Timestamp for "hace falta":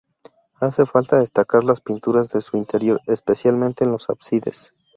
0.55-1.19